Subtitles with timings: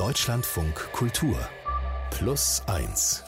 [0.00, 1.36] Deutschlandfunk Kultur
[2.10, 3.22] Plus 1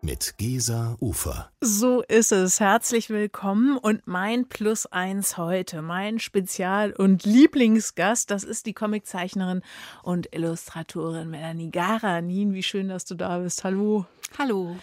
[0.00, 1.50] mit Gesa Ufer.
[1.60, 2.58] So ist es.
[2.58, 9.60] Herzlich willkommen und mein Plus eins heute, mein Spezial- und Lieblingsgast, das ist die Comiczeichnerin
[10.02, 12.54] und Illustratorin Melanie Garanin.
[12.54, 13.62] Wie schön, dass du da bist.
[13.62, 14.06] Hallo.
[14.38, 14.74] Hallo.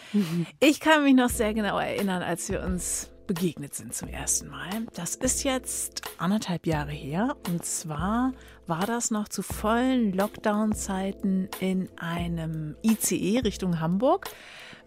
[0.60, 4.70] Ich kann mich noch sehr genau erinnern, als wir uns begegnet sind zum ersten Mal.
[4.96, 7.36] Das ist jetzt anderthalb Jahre her.
[7.48, 8.34] Und zwar
[8.66, 14.30] war das noch zu vollen Lockdown-Zeiten in einem ICE Richtung Hamburg.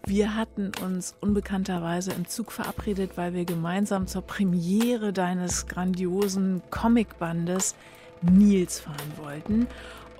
[0.05, 7.75] Wir hatten uns unbekannterweise im Zug verabredet, weil wir gemeinsam zur Premiere deines grandiosen Comicbandes
[8.23, 9.67] Nils fahren wollten.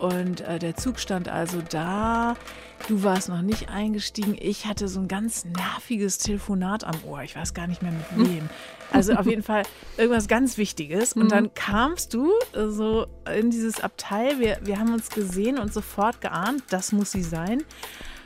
[0.02, 2.36] Und äh, der Zug stand also da.
[2.88, 4.36] Du warst noch nicht eingestiegen.
[4.40, 7.22] Ich hatte so ein ganz nerviges Telefonat am Ohr.
[7.22, 8.50] Ich weiß gar nicht mehr mit wem.
[8.92, 9.62] Also auf jeden Fall
[9.98, 11.14] irgendwas ganz Wichtiges.
[11.14, 14.40] Und dann kamst du äh, so in dieses Abteil.
[14.40, 17.64] Wir, wir haben uns gesehen und sofort geahnt, das muss sie sein.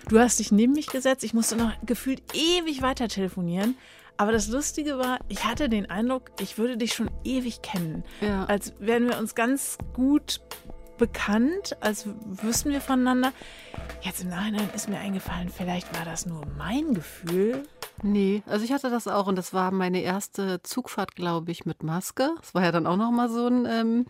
[0.07, 1.25] Du hast dich neben mich gesetzt.
[1.25, 3.75] Ich musste noch gefühlt ewig weiter telefonieren.
[4.17, 8.05] Aber das Lustige war, ich hatte den Eindruck, ich würde dich schon ewig kennen.
[8.21, 8.45] Ja.
[8.45, 10.39] Als wären wir uns ganz gut
[10.97, 13.31] bekannt, als wüssten wir voneinander.
[14.01, 17.63] Jetzt im Nachhinein ist mir eingefallen, vielleicht war das nur mein Gefühl.
[18.03, 21.81] Nee, also ich hatte das auch und das war meine erste Zugfahrt, glaube ich, mit
[21.81, 22.31] Maske.
[22.41, 24.05] Das war ja dann auch noch mal so ein, ähm,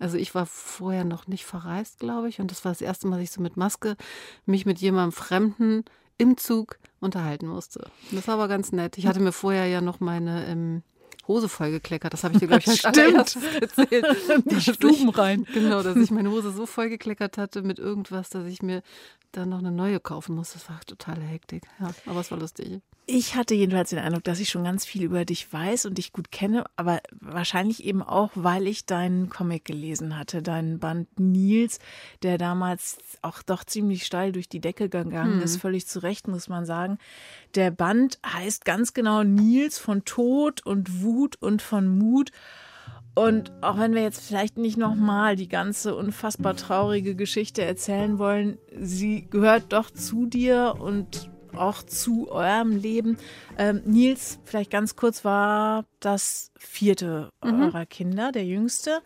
[0.00, 3.16] also ich war vorher noch nicht verreist, glaube ich, und das war das erste Mal,
[3.16, 3.96] dass ich so mit Maske
[4.44, 5.84] mich mit jemandem Fremden
[6.18, 7.90] im Zug unterhalten musste.
[8.12, 8.98] Das war aber ganz nett.
[8.98, 10.82] Ich hatte mir vorher ja noch meine ähm,
[11.28, 12.12] Hose vollgekleckert.
[12.12, 12.98] Das habe ich dir, glaube ich, als Stimmt.
[12.98, 14.06] allererstes erzählt.
[14.50, 15.46] Die Stuben rein.
[15.52, 18.82] Genau, dass ich meine Hose so vollgekleckert hatte mit irgendwas, dass ich mir
[19.32, 20.58] dann noch eine neue kaufen musste.
[20.58, 21.64] Das war totale Hektik.
[21.80, 22.80] Ja, aber es war lustig.
[23.04, 26.12] Ich hatte jedenfalls den Eindruck, dass ich schon ganz viel über dich weiß und dich
[26.12, 31.80] gut kenne, aber wahrscheinlich eben auch, weil ich deinen Comic gelesen hatte, deinen Band Nils,
[32.22, 36.48] der damals auch doch ziemlich steil durch die Decke gegangen ist, völlig zu Recht, muss
[36.48, 36.98] man sagen.
[37.56, 42.30] Der Band heißt ganz genau Nils von Tod und Wut und von Mut.
[43.14, 48.58] Und auch wenn wir jetzt vielleicht nicht nochmal die ganze unfassbar traurige Geschichte erzählen wollen,
[48.78, 53.16] sie gehört doch zu dir und auch zu eurem Leben.
[53.58, 59.00] Ähm, Nils, vielleicht ganz kurz, war das vierte eurer Kinder, der jüngste.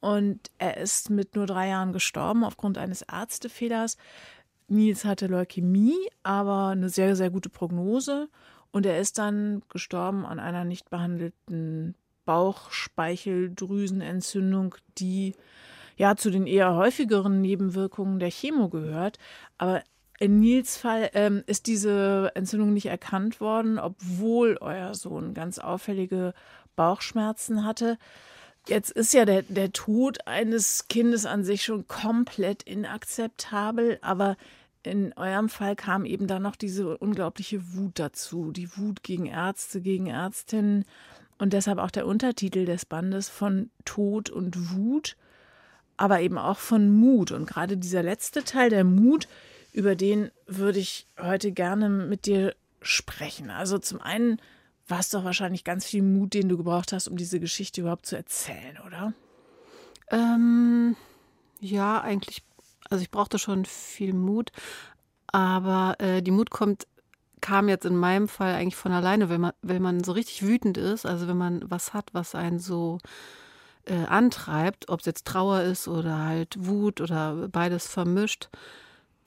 [0.00, 3.96] Und er ist mit nur drei Jahren gestorben aufgrund eines Ärztefehlers.
[4.68, 8.28] Nils hatte Leukämie, aber eine sehr, sehr gute Prognose.
[8.70, 15.34] Und er ist dann gestorben an einer nicht behandelten Bauchspeicheldrüsenentzündung, die
[15.96, 19.18] ja zu den eher häufigeren Nebenwirkungen der Chemo gehört.
[19.56, 19.82] Aber
[20.18, 26.34] in Nils Fall ähm, ist diese Entzündung nicht erkannt worden, obwohl euer Sohn ganz auffällige
[26.76, 27.98] Bauchschmerzen hatte.
[28.66, 34.36] Jetzt ist ja der, der Tod eines Kindes an sich schon komplett inakzeptabel, aber
[34.82, 38.52] in eurem Fall kam eben dann noch diese unglaubliche Wut dazu.
[38.52, 40.84] Die Wut gegen Ärzte, gegen Ärztinnen
[41.38, 45.16] und deshalb auch der Untertitel des Bandes von Tod und Wut,
[45.96, 47.30] aber eben auch von Mut.
[47.32, 49.28] Und gerade dieser letzte Teil, der Mut,
[49.78, 53.48] über den würde ich heute gerne mit dir sprechen.
[53.48, 54.40] Also zum einen
[54.88, 58.04] war es doch wahrscheinlich ganz viel Mut, den du gebraucht hast, um diese Geschichte überhaupt
[58.04, 59.12] zu erzählen, oder?
[60.10, 60.96] Ähm,
[61.60, 62.42] ja, eigentlich,
[62.90, 64.50] also ich brauchte schon viel Mut,
[65.28, 66.88] aber äh, die Mut kommt,
[67.40, 70.76] kam jetzt in meinem Fall eigentlich von alleine, wenn man, wenn man so richtig wütend
[70.76, 72.98] ist, also wenn man was hat, was einen so
[73.84, 78.48] äh, antreibt, ob es jetzt Trauer ist oder halt Wut oder beides vermischt,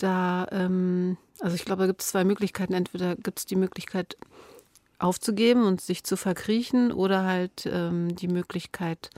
[0.04, 2.74] da, ähm, also ich glaube, da gibt es zwei Möglichkeiten.
[2.74, 4.18] Entweder gibt es die Möglichkeit
[5.00, 9.10] aufzugeben und sich zu verkriechen oder halt ähm, die Möglichkeit,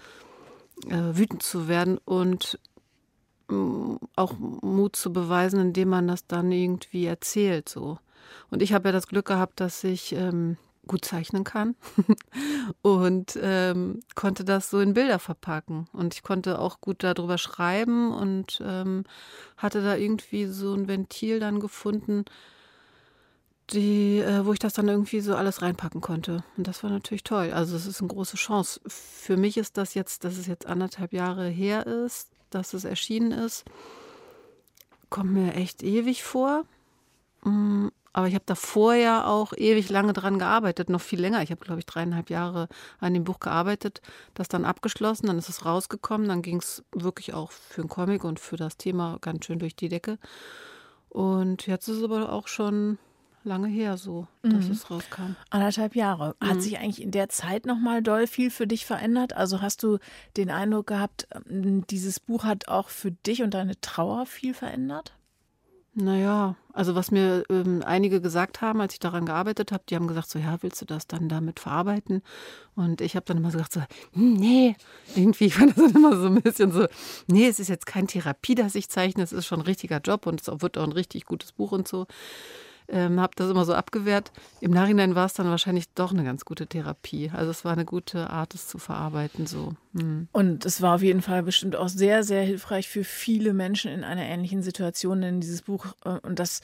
[0.88, 2.60] äh, wütend zu werden und
[3.50, 7.70] mm, auch Mut zu beweisen, indem man das dann irgendwie erzählt.
[7.70, 7.98] So.
[8.50, 10.58] Und ich habe ja das Glück gehabt, dass ich ähm,
[10.88, 11.76] gut zeichnen kann
[12.82, 15.88] und ähm, konnte das so in Bilder verpacken.
[15.94, 19.04] Und ich konnte auch gut darüber schreiben und ähm,
[19.58, 22.26] hatte da irgendwie so ein Ventil dann gefunden,
[23.70, 26.44] die, äh, wo ich das dann irgendwie so alles reinpacken konnte.
[26.58, 27.52] Und das war natürlich toll.
[27.54, 28.82] Also es ist eine große Chance.
[28.88, 33.32] Für mich ist das jetzt, dass es jetzt anderthalb Jahre her ist, dass es erschienen
[33.32, 33.64] ist,
[35.10, 36.66] kommt mir echt ewig vor.
[37.44, 41.42] Mm, Aber ich habe da vorher auch ewig lange dran gearbeitet, noch viel länger.
[41.42, 42.68] Ich habe, glaube ich, dreieinhalb Jahre
[43.00, 44.02] an dem Buch gearbeitet,
[44.36, 48.24] das dann abgeschlossen, dann ist es rausgekommen, dann ging es wirklich auch für einen Comic
[48.24, 50.20] und für das Thema ganz schön durch die Decke.
[51.10, 52.98] Und jetzt ist es aber auch schon
[53.44, 54.72] lange her so, dass Mhm.
[54.72, 55.36] es rauskam.
[55.50, 56.36] Anderthalb Jahre.
[56.40, 56.62] Hat Mhm.
[56.62, 59.34] sich eigentlich in der Zeit nochmal doll viel für dich verändert?
[59.34, 59.98] Also hast du
[60.38, 65.14] den Eindruck gehabt, ähm, dieses Buch hat auch für dich und deine Trauer viel verändert?
[65.96, 70.08] Naja, also was mir ähm, einige gesagt haben, als ich daran gearbeitet habe, die haben
[70.08, 72.24] gesagt, so ja, willst du das dann damit verarbeiten?
[72.76, 73.82] Und ich habe dann immer so gesagt, so,
[74.14, 74.76] hm, nee,
[75.16, 76.88] irgendwie ich fand das dann immer so ein bisschen so,
[77.28, 80.26] nee, es ist jetzt keine Therapie, dass ich zeichne, es ist schon ein richtiger Job
[80.26, 82.08] und es wird auch ein richtig gutes Buch und so.
[82.94, 84.32] Ähm, habe das immer so abgewehrt.
[84.62, 87.32] Im Nachhinein war es dann wahrscheinlich doch eine ganz gute Therapie.
[87.34, 89.48] Also es war eine gute Art, es zu verarbeiten.
[89.48, 89.74] So.
[89.98, 90.28] Hm.
[90.32, 94.04] Und es war auf jeden Fall bestimmt auch sehr, sehr hilfreich für viele Menschen in
[94.04, 96.62] einer ähnlichen Situation, denn dieses Buch, äh, und das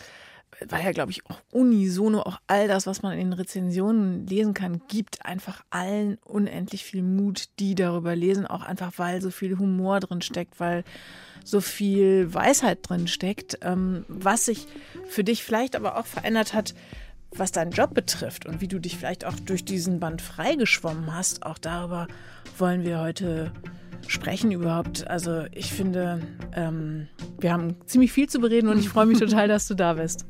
[0.67, 4.53] war ja, glaube ich, auch unisono, auch all das, was man in den Rezensionen lesen
[4.53, 9.57] kann, gibt einfach allen unendlich viel Mut, die darüber lesen, auch einfach, weil so viel
[9.57, 10.83] Humor drin steckt, weil
[11.43, 14.67] so viel Weisheit drin steckt, ähm, was sich
[15.07, 16.73] für dich vielleicht aber auch verändert hat,
[17.31, 21.43] was deinen Job betrifft und wie du dich vielleicht auch durch diesen Band freigeschwommen hast.
[21.43, 22.07] Auch darüber
[22.57, 23.51] wollen wir heute
[24.07, 25.07] sprechen überhaupt.
[25.07, 26.21] Also ich finde,
[26.53, 27.07] ähm,
[27.39, 30.25] wir haben ziemlich viel zu bereden und ich freue mich total, dass du da bist.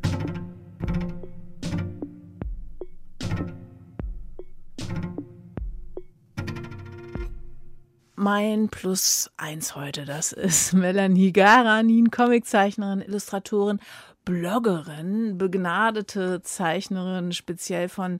[8.16, 13.80] Mein Plus eins heute, das ist Melanie Garanin, Comiczeichnerin, Illustratorin,
[14.26, 18.20] Bloggerin, begnadete Zeichnerin, speziell von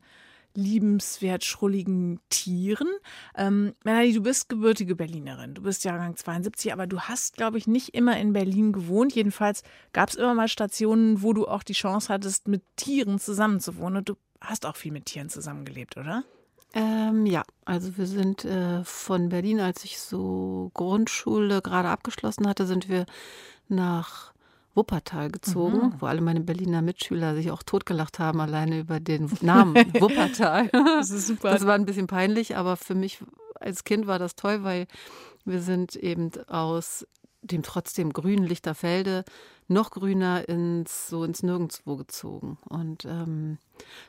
[0.56, 2.88] liebenswert schrulligen Tieren.
[3.36, 5.54] Ähm, Melanie, du bist gebürtige Berlinerin.
[5.54, 9.14] Du bist Jahrgang 72, aber du hast, glaube ich, nicht immer in Berlin gewohnt.
[9.14, 9.64] Jedenfalls
[9.94, 14.06] gab es immer mal Stationen, wo du auch die Chance hattest, mit Tieren zusammenzuwohnen.
[14.06, 16.24] Du hast auch viel mit Tieren zusammengelebt, oder?
[16.74, 22.68] Ähm, ja, also wir sind äh, von Berlin, als ich so Grundschule gerade abgeschlossen hatte,
[22.68, 23.06] sind wir
[23.68, 24.34] nach
[24.80, 25.94] Wuppertal gezogen, Mhm.
[26.00, 30.70] wo alle meine Berliner Mitschüler sich auch totgelacht haben, alleine über den Namen Wuppertal.
[30.72, 31.52] Das ist super.
[31.52, 33.20] Das war ein bisschen peinlich, aber für mich
[33.60, 34.88] als Kind war das toll, weil
[35.46, 37.06] wir sind eben aus
[37.42, 39.24] dem trotzdem grünen Lichterfelde
[39.68, 42.58] noch grüner ins so ins Nirgendwo gezogen.
[42.70, 43.58] Und ähm,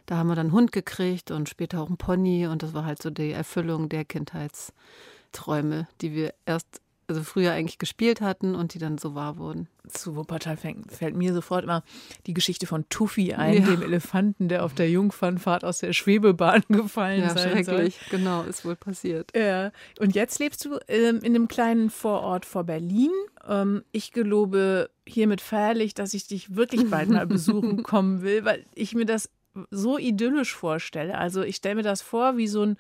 [0.07, 2.85] da haben wir dann einen Hund gekriegt und später auch einen Pony und das war
[2.85, 6.81] halt so die Erfüllung der Kindheitsträume, die wir erst
[7.11, 9.69] also früher eigentlich gespielt hatten und die dann so wahr wurden.
[9.89, 11.83] Zu Wuppertal fängt, fällt mir sofort immer
[12.27, 13.67] die Geschichte von Tuffy ein, Ja.
[13.67, 17.75] dem Elefanten, der auf der Jungfernfahrt aus der Schwebebahn gefallen Ja, sein soll.
[17.77, 18.01] schrecklich.
[18.11, 19.31] Genau, ist wohl passiert.
[19.37, 19.73] Ja.
[19.99, 23.11] Und jetzt lebst du ähm, in einem kleinen Vorort vor Berlin.
[23.47, 28.65] Ähm, ich gelobe hiermit feierlich, dass ich dich wirklich bald mal besuchen kommen will, weil
[28.75, 29.29] ich mir das
[29.73, 31.19] so idyllisch vorstelle.
[31.19, 32.77] Also ich stelle mir das vor wie so ein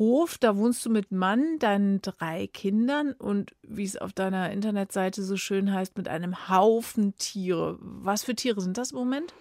[0.00, 5.22] Hof, da wohnst du mit Mann, deinen drei Kindern und wie es auf deiner Internetseite
[5.22, 7.78] so schön heißt, mit einem Haufen Tiere.
[7.80, 9.34] Was für Tiere sind das im Moment?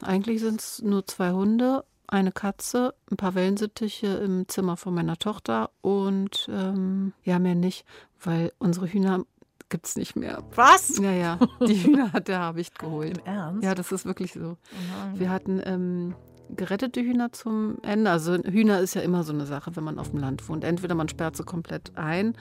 [0.00, 5.18] Eigentlich sind es nur zwei Hunde, eine Katze, ein paar Wellensittiche im Zimmer von meiner
[5.18, 7.84] Tochter und ähm, ja, mehr nicht,
[8.18, 9.26] weil unsere Hühner
[9.68, 10.42] gibt es nicht mehr.
[10.54, 10.96] Was?
[10.96, 13.18] Ja, ja, die Hühner hat der Habicht geholt.
[13.18, 13.62] Im Ernst?
[13.62, 14.56] Ja, das ist wirklich so.
[14.56, 15.18] Oh.
[15.18, 16.14] Wir hatten ähm,
[16.56, 18.10] gerettete Hühner zum Ende.
[18.10, 20.64] Also Hühner ist ja immer so eine Sache, wenn man auf dem Land wohnt.
[20.64, 22.34] Entweder man sperrt sie komplett ein,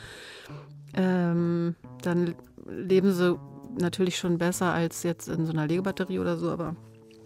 [0.93, 2.35] ähm, dann
[2.67, 3.37] leben sie
[3.79, 6.75] natürlich schon besser als jetzt in so einer Legebatterie oder so, aber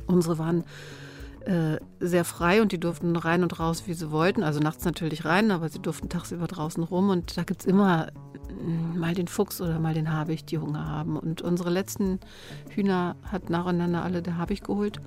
[0.07, 0.63] unsere waren
[1.45, 4.44] äh, sehr frei und die durften rein und raus, wie sie wollten.
[4.44, 8.07] Also nachts natürlich rein, aber sie durften tagsüber draußen rum und da gibt es immer
[8.63, 11.18] mm, mal den Fuchs oder mal den Habicht, die Hunger haben.
[11.18, 12.19] Und unsere letzten
[12.69, 15.02] Hühner hat nacheinander alle der Habicht geholt.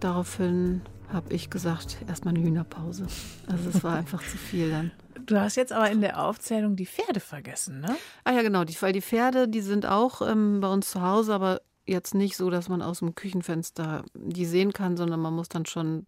[0.00, 3.06] Daraufhin habe ich gesagt, erstmal eine Hühnerpause.
[3.46, 4.90] Also es war einfach zu viel dann.
[5.26, 7.96] Du hast jetzt aber in der Aufzählung die Pferde vergessen, ne?
[8.24, 11.34] Ah ja, genau, die, weil die Pferde, die sind auch ähm, bei uns zu Hause,
[11.34, 15.48] aber jetzt nicht so, dass man aus dem Küchenfenster die sehen kann, sondern man muss
[15.48, 16.06] dann schon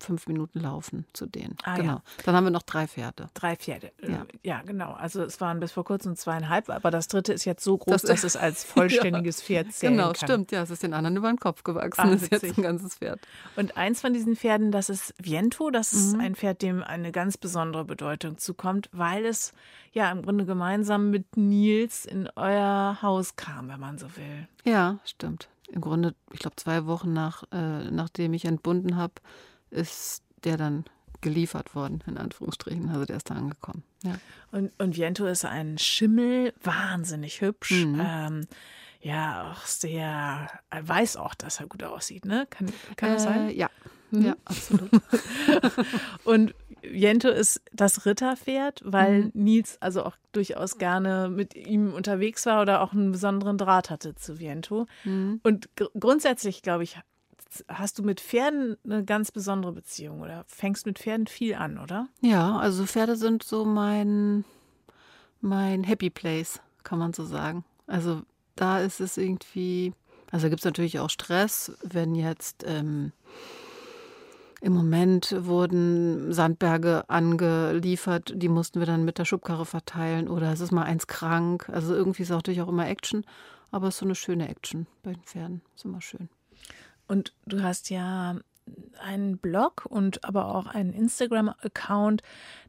[0.00, 1.56] fünf Minuten laufen zu denen.
[1.62, 1.92] Ah, genau.
[1.94, 2.02] ja.
[2.24, 3.28] Dann haben wir noch drei Pferde.
[3.34, 3.92] Drei Pferde.
[4.02, 4.26] Äh, Ja.
[4.42, 4.92] ja, genau.
[4.92, 8.02] Also es waren bis vor kurzem zweieinhalb, aber das dritte ist jetzt so groß, Das-
[8.02, 8.64] dass es als
[9.14, 10.16] vollständiges Pferd zählen Genau, kann.
[10.28, 10.52] stimmt.
[10.52, 12.00] Ja, es ist den anderen über den Kopf gewachsen.
[12.00, 13.20] Ah, das ist jetzt ein ganzes Pferd.
[13.56, 15.70] Und eins von diesen Pferden, das ist Viento.
[15.70, 16.20] Das ist Mhm.
[16.20, 19.52] ein Pferd, dem eine ganz besondere Bedeutung zukommt, weil es
[19.92, 24.48] ja im Grunde gemeinsam mit Nils in euer Haus kam, wenn man so will.
[24.64, 25.48] Ja, stimmt.
[25.68, 29.14] Im Grunde, ich glaube, zwei Wochen nach, äh, nachdem ich entbunden habe,
[29.74, 30.84] ist der dann
[31.20, 32.90] geliefert worden, in Anführungsstrichen.
[32.90, 33.82] Also der ist da angekommen.
[34.02, 34.16] Ja.
[34.52, 37.84] Und, und Viento ist ein Schimmel, wahnsinnig hübsch.
[37.84, 38.00] Mhm.
[38.04, 38.46] Ähm,
[39.00, 42.46] ja, auch sehr, er weiß auch, dass er gut aussieht, ne?
[42.50, 43.48] Kann, kann das sein?
[43.48, 43.70] Äh, ja.
[44.10, 44.22] Mhm.
[44.22, 44.90] ja, absolut.
[46.24, 49.30] Und Jento ist das Ritterpferd, weil Mhm.
[49.34, 54.14] Nils also auch durchaus gerne mit ihm unterwegs war oder auch einen besonderen Draht hatte
[54.14, 54.86] zu Viento.
[55.04, 55.40] Mhm.
[55.42, 56.98] Und gr grundsätzlich, glaube ich,
[57.68, 62.08] hast du mit Pferden eine ganz besondere Beziehung oder fängst mit Pferden viel an, oder?
[62.20, 64.44] Ja, also Pferde sind so mein,
[65.40, 67.64] mein Happy Place, kann man so sagen.
[67.86, 68.22] Also
[68.56, 69.92] da ist es irgendwie,
[70.30, 73.12] also gibt es natürlich auch Stress, wenn jetzt ähm,
[74.64, 80.60] im Moment wurden Sandberge angeliefert, die mussten wir dann mit der Schubkarre verteilen oder es
[80.60, 81.68] ist mal eins krank.
[81.68, 83.26] Also irgendwie ist auch natürlich auch immer Action,
[83.70, 85.60] aber es ist so eine schöne Action bei den Pferden.
[85.76, 86.30] Ist immer schön.
[87.06, 88.36] Und du hast ja
[88.98, 92.22] einen Blog und aber auch einen Instagram-Account.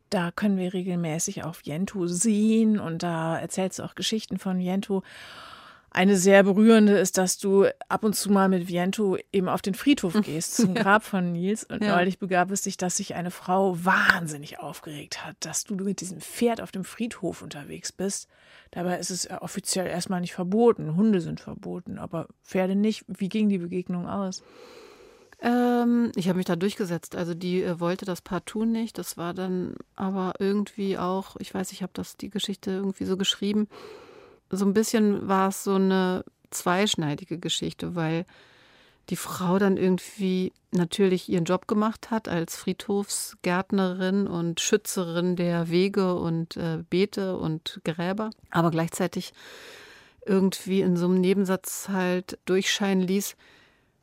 [0.09, 5.03] Da können wir regelmäßig auf Jento sehen und da erzählst du auch Geschichten von Jento.
[5.95, 9.75] Eine sehr berührende ist, dass du ab und zu mal mit Viento eben auf den
[9.75, 11.63] Friedhof gehst, zum Grab von Nils.
[11.63, 11.95] Und ja.
[11.95, 16.19] neulich begab es sich, dass sich eine Frau wahnsinnig aufgeregt hat, dass du mit diesem
[16.19, 18.27] Pferd auf dem Friedhof unterwegs bist.
[18.71, 20.97] Dabei ist es offiziell erstmal nicht verboten.
[20.97, 23.05] Hunde sind verboten, aber Pferde nicht.
[23.07, 24.43] Wie ging die Begegnung aus?
[25.39, 27.15] Ähm, ich habe mich da durchgesetzt.
[27.15, 28.97] Also die äh, wollte das partout nicht.
[28.97, 33.15] Das war dann aber irgendwie auch, ich weiß, ich habe das die Geschichte irgendwie so
[33.15, 33.69] geschrieben
[34.49, 38.25] so ein bisschen war es so eine zweischneidige Geschichte, weil
[39.09, 46.15] die Frau dann irgendwie natürlich ihren Job gemacht hat als Friedhofsgärtnerin und Schützerin der Wege
[46.15, 49.33] und äh, Beete und Gräber, aber gleichzeitig
[50.25, 53.35] irgendwie in so einem Nebensatz halt durchscheinen ließ,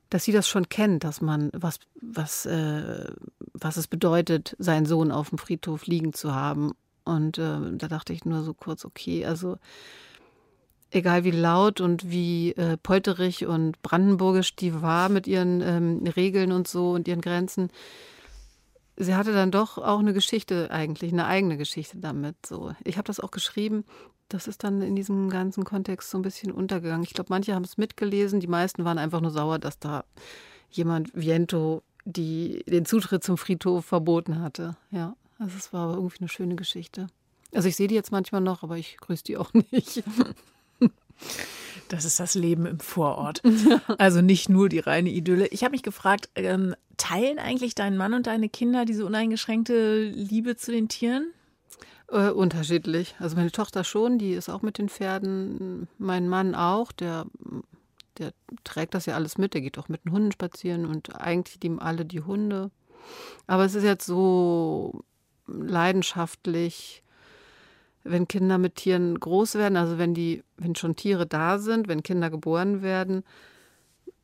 [0.08, 3.10] dass sie das schon kennt, dass man was was äh,
[3.54, 6.72] was es bedeutet, seinen Sohn auf dem Friedhof liegen zu haben.
[7.04, 9.56] Und äh, da dachte ich nur so kurz, okay, also
[10.92, 16.52] egal wie laut und wie äh, polterig und brandenburgisch die war mit ihren ähm, Regeln
[16.52, 17.70] und so und ihren Grenzen,
[18.96, 22.36] sie hatte dann doch auch eine Geschichte eigentlich, eine eigene Geschichte damit.
[22.46, 23.84] So, ich habe das auch geschrieben.
[24.28, 27.04] Das ist dann in diesem ganzen Kontext so ein bisschen untergegangen.
[27.04, 30.04] Ich glaube, manche haben es mitgelesen, die meisten waren einfach nur sauer, dass da
[30.70, 34.76] jemand Viento die den Zutritt zum Friedhof verboten hatte.
[34.90, 37.06] Ja, also es war irgendwie eine schöne Geschichte.
[37.54, 40.02] Also ich sehe die jetzt manchmal noch, aber ich grüße die auch nicht.
[41.88, 43.42] Das ist das Leben im Vorort.
[43.98, 45.46] Also nicht nur die reine Idylle.
[45.48, 50.56] Ich habe mich gefragt, ähm, teilen eigentlich dein Mann und deine Kinder diese uneingeschränkte Liebe
[50.56, 51.32] zu den Tieren?
[52.08, 53.14] Äh, unterschiedlich.
[53.18, 55.88] Also meine Tochter schon, die ist auch mit den Pferden.
[55.98, 57.26] Mein Mann auch, der,
[58.18, 58.32] der
[58.64, 59.54] trägt das ja alles mit.
[59.54, 62.70] Der geht auch mit den Hunden spazieren und eigentlich lieben alle die Hunde.
[63.46, 65.04] Aber es ist jetzt so
[65.46, 67.02] leidenschaftlich
[68.04, 72.02] wenn Kinder mit Tieren groß werden, also wenn die, wenn schon Tiere da sind, wenn
[72.02, 73.24] Kinder geboren werden,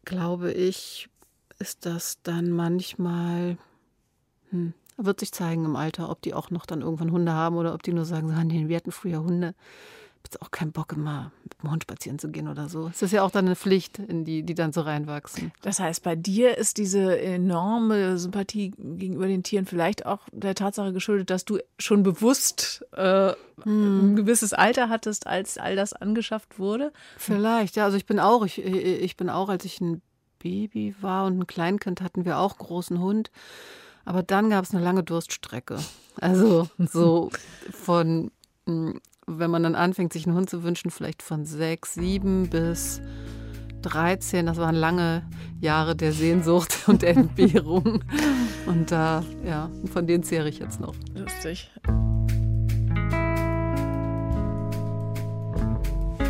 [0.04, 1.08] glaube ich,
[1.58, 3.58] ist das dann manchmal,
[4.50, 7.74] hm, wird sich zeigen im Alter, ob die auch noch dann irgendwann Hunde haben oder
[7.74, 9.54] ob die nur sagen, ah, wir hatten früher Hunde
[10.28, 12.88] jetzt auch keinen Bock, immer mit dem Hund spazieren zu gehen oder so.
[12.88, 15.52] Es ist ja auch dann eine Pflicht, in die, die dann so reinwachsen.
[15.62, 20.92] Das heißt, bei dir ist diese enorme Sympathie gegenüber den Tieren vielleicht auch der Tatsache
[20.92, 23.32] geschuldet, dass du schon bewusst äh,
[23.62, 24.12] hm.
[24.12, 26.92] ein gewisses Alter hattest, als all das angeschafft wurde?
[27.16, 27.84] Vielleicht, ja.
[27.84, 30.02] Also ich bin auch, ich, ich bin auch, als ich ein
[30.38, 33.30] Baby war und ein Kleinkind hatten wir auch großen Hund.
[34.04, 35.78] Aber dann gab es eine lange Durststrecke.
[36.20, 37.30] Also so
[37.70, 38.30] von
[38.66, 43.00] hm, wenn man dann anfängt, sich einen Hund zu wünschen, vielleicht von sechs, sieben bis
[43.82, 45.22] 13, das waren lange
[45.60, 48.02] Jahre der Sehnsucht und Entbehrung.
[48.66, 50.94] Und da, äh, ja, von denen zehre ich jetzt noch.
[51.14, 51.70] Lustig.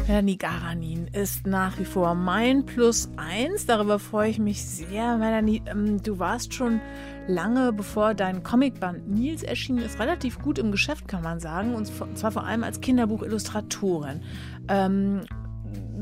[0.08, 3.66] Melanie Garanin ist nach wie vor mein Plus eins.
[3.66, 5.18] Darüber freue ich mich sehr.
[5.18, 6.80] Melanie, ähm, du warst schon
[7.26, 11.74] lange bevor dein Comicband Nils erschienen ist, relativ gut im Geschäft, kann man sagen.
[11.74, 14.22] Und zwar vor allem als Kinderbuchillustratorin.
[14.68, 15.26] Ähm,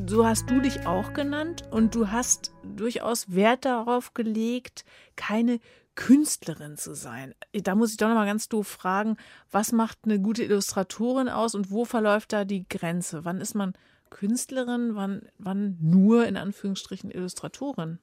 [0.07, 4.85] so hast du dich auch genannt und du hast durchaus Wert darauf gelegt,
[5.17, 5.59] keine
[5.97, 7.35] Künstlerin zu sein.
[7.53, 9.17] Da muss ich doch noch mal ganz doof fragen,
[9.51, 13.25] was macht eine gute Illustratorin aus und wo verläuft da die Grenze?
[13.25, 13.73] Wann ist man
[14.11, 17.99] Künstlerin, wann, wann nur in Anführungsstrichen Illustratorin?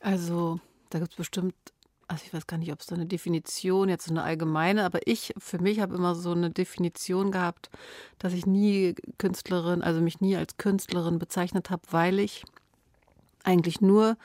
[0.00, 1.54] Also, da gibt es bestimmt,
[2.08, 5.06] also ich weiß gar nicht, ob es da eine Definition, jetzt so eine allgemeine, aber
[5.06, 7.70] ich für mich habe immer so eine Definition gehabt,
[8.18, 12.44] dass ich nie Künstlerin, also mich nie als Künstlerin bezeichnet habe, weil ich
[13.44, 14.16] eigentlich nur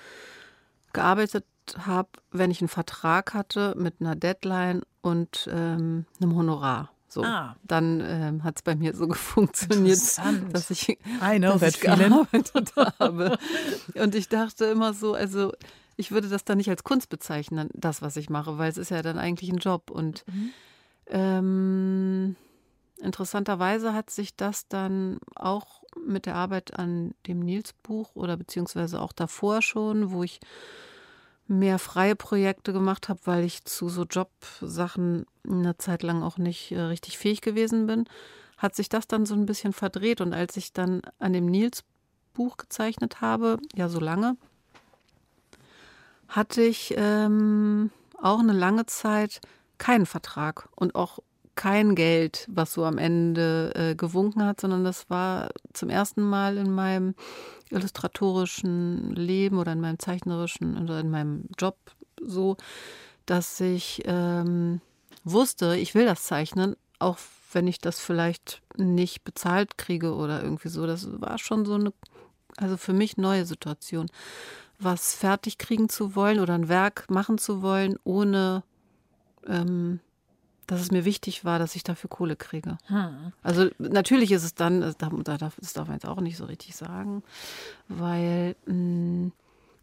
[0.94, 1.46] gearbeitet
[1.78, 6.92] habe, wenn ich einen Vertrag hatte mit einer Deadline und ähm, einem Honorar.
[7.10, 7.56] So, ah.
[7.64, 9.98] dann ähm, hat es bei mir so funktioniert,
[10.52, 13.38] dass ich, know dass ich gearbeitet habe.
[13.96, 15.54] Und ich dachte immer so, also
[15.96, 18.92] ich würde das dann nicht als Kunst bezeichnen, das, was ich mache, weil es ist
[18.92, 19.90] ja dann eigentlich ein Job.
[19.90, 20.52] Und mhm.
[21.08, 22.36] ähm,
[23.02, 29.14] interessanterweise hat sich das dann auch mit der Arbeit an dem Nils-Buch oder beziehungsweise auch
[29.14, 30.40] davor schon, wo ich
[31.50, 36.72] mehr freie Projekte gemacht habe, weil ich zu so Jobsachen eine Zeit lang auch nicht
[36.72, 38.06] äh, richtig fähig gewesen bin,
[38.58, 40.22] hat sich das dann so ein bisschen verdreht.
[40.22, 44.36] Und als ich dann an dem Nils-Buch gezeichnet habe, ja so lange,
[46.28, 49.42] hatte ich ähm, auch eine lange Zeit
[49.78, 51.20] keinen Vertrag und auch
[51.58, 56.58] kein Geld, was so am Ende äh, gewunken hat, sondern das war zum ersten Mal
[56.58, 57.16] in meinem
[57.70, 61.76] illustratorischen Leben oder in meinem zeichnerischen oder in meinem Job
[62.22, 62.56] so,
[63.26, 64.80] dass ich ähm,
[65.26, 67.18] wusste, ich will das zeichnen, auch
[67.52, 70.86] wenn ich das vielleicht nicht bezahlt kriege oder irgendwie so.
[70.88, 71.92] Das war schon so eine,
[72.58, 74.10] also für mich neue Situation,
[74.80, 78.64] was fertig kriegen zu wollen oder ein Werk machen zu wollen, ohne
[79.48, 80.00] ähm,
[80.68, 82.78] dass es mir wichtig war, dass ich dafür Kohle kriege.
[82.88, 83.32] Hm.
[83.42, 87.24] Also natürlich ist es dann, das darf man jetzt auch nicht so richtig sagen,
[87.88, 89.32] weil mh, hm,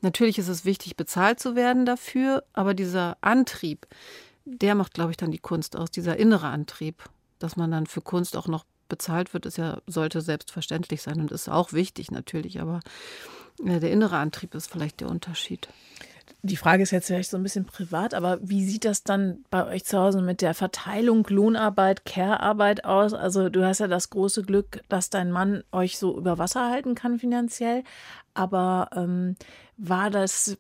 [0.03, 3.87] natürlich ist es wichtig, bezahlt zu werden dafür, aber dieser Antrieb,
[4.45, 7.03] der macht, glaube ich, dann die Kunst aus, dieser innere Antrieb,
[7.39, 11.33] dass man dann für Kunst auch noch bezahlt wird, ist ja, sollte selbstverständlich sein und
[11.33, 12.81] ist auch wichtig natürlich, aber
[13.65, 15.69] äh, der innere Antrieb ist vielleicht der Unterschied
[16.45, 19.67] die Frage ist jetzt vielleicht so ein bisschen privat, aber wie sieht das dann bei
[19.67, 23.15] euch zu Hause mit der Verteilung Lohnarbeit, Care-Arbeit aus?
[23.15, 26.95] Also du hast ja das große Glück, dass dein Mann euch so über Wasser halten
[26.95, 27.83] kann finanziell.
[28.35, 29.37] Aber ähm,
[29.77, 30.57] war das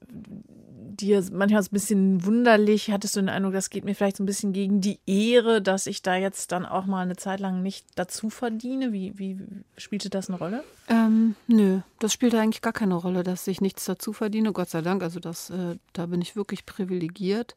[0.94, 2.90] dir manchmal ein bisschen wunderlich?
[2.90, 5.86] Hattest du den Eindruck, das geht mir vielleicht so ein bisschen gegen die Ehre, dass
[5.86, 8.92] ich da jetzt dann auch mal eine Zeit lang nicht dazu verdiene?
[8.92, 9.38] Wie, wie
[9.76, 10.64] spielte das eine Rolle?
[10.88, 14.82] Ähm, nö, das spielte eigentlich gar keine Rolle, dass ich nichts dazu verdiene, Gott sei
[14.82, 15.02] Dank.
[15.02, 17.54] Also das, äh, da bin ich wirklich privilegiert.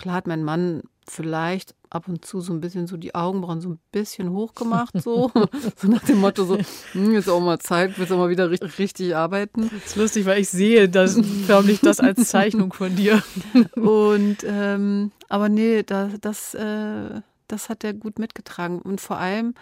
[0.00, 3.68] Klar hat mein Mann vielleicht ab und zu so ein bisschen so die Augenbrauen so
[3.68, 5.30] ein bisschen hochgemacht, so,
[5.76, 6.56] so nach dem Motto so,
[6.92, 9.68] hm, jetzt auch mal Zeit, willst du mal wieder richtig, richtig arbeiten.
[9.70, 13.22] Das ist lustig, weil ich sehe das förmlich das als Zeichnung von dir.
[13.74, 18.80] Und ähm, aber nee, das, das, äh, das hat er gut mitgetragen.
[18.80, 19.52] Und vor allem,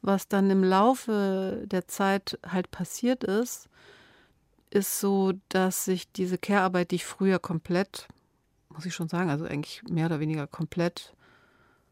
[0.00, 3.68] was dann im Laufe der Zeit halt passiert ist,
[4.70, 8.08] ist so, dass sich diese Care-Arbeit, die ich früher komplett
[8.74, 11.14] muss ich schon sagen, also eigentlich mehr oder weniger komplett,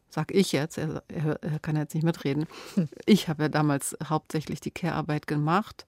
[0.09, 2.47] sag ich jetzt, er, er, er kann jetzt nicht mitreden.
[2.75, 2.89] Hm.
[3.05, 5.85] Ich habe ja damals hauptsächlich die Care-Arbeit gemacht.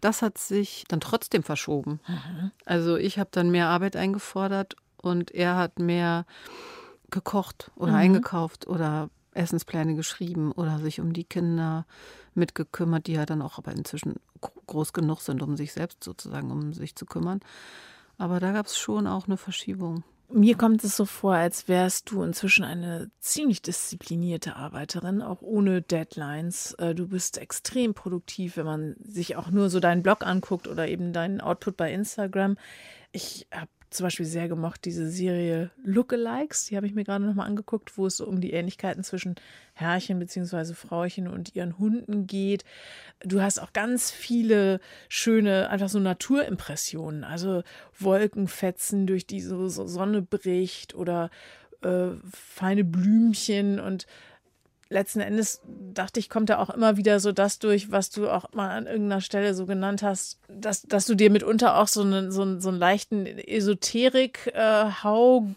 [0.00, 2.00] Das hat sich dann trotzdem verschoben.
[2.08, 2.50] Mhm.
[2.64, 6.24] Also ich habe dann mehr Arbeit eingefordert und er hat mehr
[7.10, 7.98] gekocht oder mhm.
[7.98, 11.86] eingekauft oder Essenspläne geschrieben oder sich um die Kinder
[12.34, 14.16] mitgekümmert, die ja dann auch aber inzwischen
[14.66, 17.40] groß genug sind, um sich selbst sozusagen um sich zu kümmern.
[18.18, 20.04] Aber da gab es schon auch eine Verschiebung.
[20.32, 25.82] Mir kommt es so vor, als wärst du inzwischen eine ziemlich disziplinierte Arbeiterin, auch ohne
[25.82, 26.74] Deadlines.
[26.74, 30.86] Äh, du bist extrem produktiv, wenn man sich auch nur so deinen Blog anguckt oder
[30.86, 32.56] eben deinen Output bei Instagram.
[33.10, 36.66] Ich habe zum Beispiel sehr gemocht, diese Serie Lookalikes.
[36.66, 39.34] Die habe ich mir gerade nochmal angeguckt, wo es um die Ähnlichkeiten zwischen
[39.74, 40.74] Herrchen bzw.
[40.74, 42.64] Frauchen und ihren Hunden geht.
[43.24, 47.24] Du hast auch ganz viele schöne, einfach so Naturimpressionen.
[47.24, 47.64] Also
[47.98, 51.30] Wolkenfetzen, durch die so Sonne bricht oder
[51.82, 54.06] äh, feine Blümchen und
[54.90, 55.62] letzten Endes
[55.94, 58.86] dachte ich, kommt da auch immer wieder so das durch, was du auch mal an
[58.86, 62.60] irgendeiner Stelle so genannt hast, dass, dass du dir mitunter auch so einen, so einen,
[62.60, 65.52] so einen leichten Esoterik-Hau äh,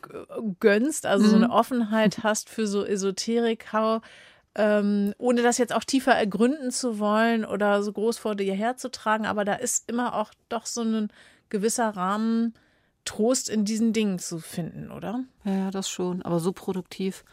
[0.59, 1.29] gönnst, also mhm.
[1.29, 4.01] so eine Offenheit hast für so Esoterik-Hau.
[4.55, 9.25] Ähm, ohne das jetzt auch tiefer ergründen zu wollen oder so groß vor dir herzutragen,
[9.25, 11.07] aber da ist immer auch doch so ein
[11.49, 12.53] gewisser Rahmen
[13.03, 15.23] Trost in diesen Dingen zu finden, oder?
[15.43, 17.23] Ja, das schon, aber so produktiv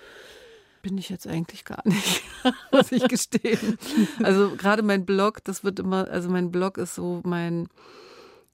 [0.83, 2.23] bin ich jetzt eigentlich gar nicht,
[2.73, 3.79] muss ich gestehen.
[4.23, 7.69] Also gerade mein Blog, das wird immer, also mein Blog ist so mein,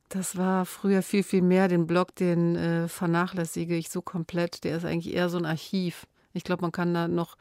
[0.09, 1.69] das war früher viel, viel mehr.
[1.69, 4.65] Den Blog, den äh, vernachlässige ich so komplett.
[4.65, 6.07] Der ist eigentlich eher so ein Archiv.
[6.33, 7.37] Ich glaube, man kann da noch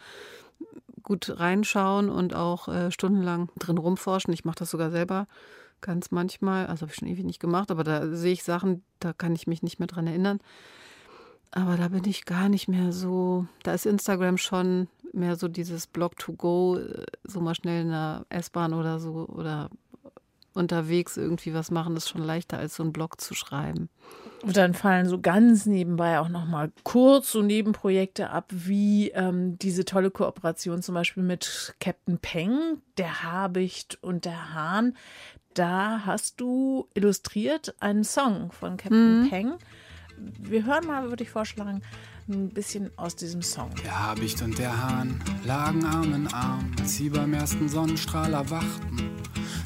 [1.04, 4.34] gut reinschauen und auch äh, stundenlang drin rumforschen.
[4.34, 5.28] Ich mache das sogar selber
[5.82, 6.68] ganz manchmal.
[6.68, 9.48] Also habe ich schon ewig nicht gemacht, aber da sehe ich Sachen, da kann ich
[9.48, 10.40] mich nicht mehr dran erinnern.
[11.56, 13.48] Aber da bin ich gar nicht mehr so.
[13.64, 17.90] Da ist Instagram schon mehr so dieses Blog to go, äh, so mal schnell in
[17.90, 19.70] der S-Bahn oder so oder
[20.54, 23.90] unterwegs irgendwie was machen, ist schon leichter als so einen Blog zu schreiben.
[24.42, 29.58] Und dann fallen so ganz nebenbei auch noch mal kurz so Nebenprojekte ab, wie ähm,
[29.58, 34.96] diese tolle Kooperation zum Beispiel mit Captain Peng, der Habicht und der Hahn.
[35.54, 39.30] Da hast du illustriert einen Song von Captain mhm.
[39.30, 39.54] Peng
[40.18, 41.82] wir hören mal, würde ich vorschlagen,
[42.28, 43.70] ein bisschen aus diesem Song.
[43.84, 49.12] Der Habicht und der Hahn lagen Arm in Arm, als sie beim ersten Sonnenstrahl erwachten.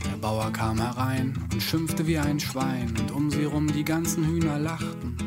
[0.05, 4.25] Der Bauer kam herein und schimpfte wie ein Schwein, und um sie rum die ganzen
[4.25, 5.17] Hühner lachten.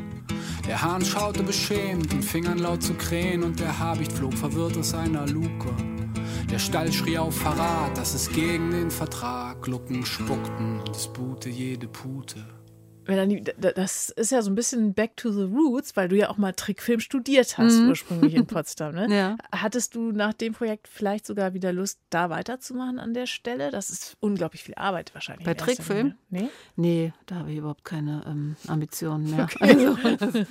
[0.67, 4.77] Der Hahn schaute beschämt und fing an laut zu krähen, und der Habicht flog verwirrt
[4.77, 5.75] aus seiner Luke.
[6.51, 9.63] Der Stall schrie auf Verrat, das ist gegen den Vertrag.
[9.63, 12.45] Glucken spuckten und es buhte jede Pute.
[13.07, 16.37] Melanie, das ist ja so ein bisschen back to the roots, weil du ja auch
[16.37, 17.89] mal Trickfilm studiert hast, mhm.
[17.89, 18.95] ursprünglich in Potsdam.
[18.95, 19.07] Ne?
[19.11, 19.37] ja.
[19.51, 23.71] Hattest du nach dem Projekt vielleicht sogar wieder Lust, da weiterzumachen an der Stelle?
[23.71, 25.45] Das ist unglaublich viel Arbeit wahrscheinlich.
[25.45, 26.15] Bei Trickfilm?
[26.31, 26.49] Nee?
[26.77, 29.45] Nee, da habe ich überhaupt keine ähm, Ambitionen mehr.
[29.45, 29.73] Okay.
[30.23, 30.45] Also,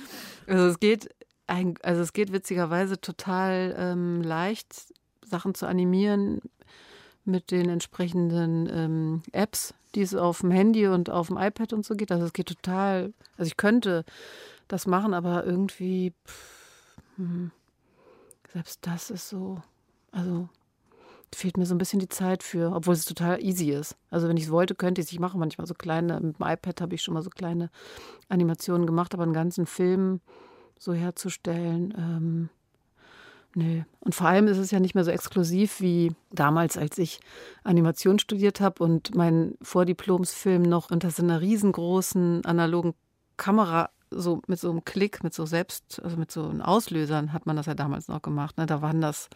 [0.46, 1.08] also, es geht,
[1.46, 4.92] also es geht witzigerweise total ähm, leicht,
[5.24, 6.40] Sachen zu animieren
[7.24, 11.84] mit den entsprechenden ähm, Apps, die es auf dem Handy und auf dem iPad und
[11.84, 12.12] so geht.
[12.12, 14.04] Also es geht total, also ich könnte
[14.68, 17.50] das machen, aber irgendwie, pff, hm,
[18.52, 19.62] selbst das ist so,
[20.10, 20.48] also
[21.34, 23.96] fehlt mir so ein bisschen die Zeit für, obwohl es total easy ist.
[24.10, 25.12] Also wenn ich es wollte, könnte ich es.
[25.12, 27.70] Ich mache manchmal so kleine, mit dem iPad habe ich schon mal so kleine
[28.28, 30.20] Animationen gemacht, aber einen ganzen Film
[30.78, 32.48] so herzustellen, ähm,
[33.54, 33.84] Nee.
[34.00, 37.20] Und vor allem ist es ja nicht mehr so exklusiv wie damals, als ich
[37.64, 42.94] Animation studiert habe und mein Vordiplomsfilm noch unter so einer riesengroßen analogen
[43.36, 47.56] Kamera so mit so einem Klick, mit so selbst, also mit so Auslösern hat man
[47.56, 48.58] das ja damals noch gemacht.
[48.58, 48.66] Ne?
[48.66, 49.28] Da waren das,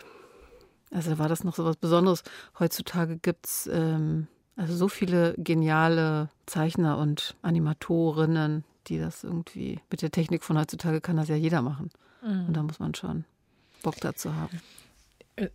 [0.90, 2.22] also da war das noch so was Besonderes.
[2.58, 10.02] Heutzutage gibt es ähm, also so viele geniale Zeichner und Animatorinnen, die das irgendwie mit
[10.02, 11.90] der Technik von heutzutage kann das ja jeder machen.
[12.22, 12.46] Mhm.
[12.48, 13.24] Und da muss man schon
[13.82, 14.60] Bock dazu haben.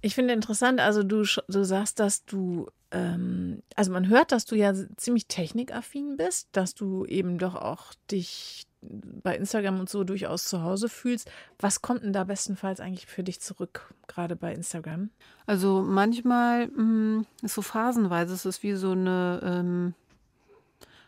[0.01, 4.55] Ich finde interessant, also du, du sagst, dass du, ähm, also man hört, dass du
[4.55, 10.45] ja ziemlich technikaffin bist, dass du eben doch auch dich bei Instagram und so durchaus
[10.45, 11.29] zu Hause fühlst.
[11.59, 15.09] Was kommt denn da bestenfalls eigentlich für dich zurück, gerade bei Instagram?
[15.45, 19.93] Also manchmal mh, hm, ist so phasenweise, es ist wie so eine, ähm,